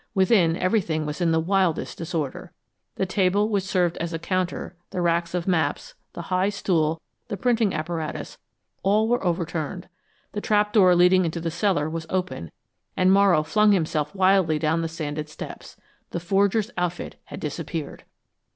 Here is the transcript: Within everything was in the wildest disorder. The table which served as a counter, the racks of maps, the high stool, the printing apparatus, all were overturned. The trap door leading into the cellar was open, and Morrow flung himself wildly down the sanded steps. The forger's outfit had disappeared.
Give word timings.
Within 0.15 0.57
everything 0.57 1.05
was 1.05 1.21
in 1.21 1.31
the 1.31 1.39
wildest 1.39 1.95
disorder. 1.95 2.53
The 2.95 3.05
table 3.05 3.49
which 3.49 3.63
served 3.65 3.97
as 3.97 4.13
a 4.13 4.17
counter, 4.17 4.75
the 4.89 4.99
racks 4.99 5.35
of 5.35 5.45
maps, 5.47 5.93
the 6.13 6.23
high 6.33 6.49
stool, 6.49 6.99
the 7.27 7.37
printing 7.37 7.71
apparatus, 7.71 8.39
all 8.81 9.07
were 9.07 9.23
overturned. 9.23 9.89
The 10.31 10.41
trap 10.41 10.73
door 10.73 10.95
leading 10.95 11.23
into 11.23 11.39
the 11.39 11.51
cellar 11.51 11.87
was 11.87 12.07
open, 12.09 12.49
and 12.97 13.11
Morrow 13.13 13.43
flung 13.43 13.73
himself 13.73 14.15
wildly 14.15 14.57
down 14.57 14.81
the 14.81 14.87
sanded 14.87 15.29
steps. 15.29 15.77
The 16.09 16.19
forger's 16.19 16.71
outfit 16.79 17.17
had 17.25 17.39
disappeared. 17.39 18.03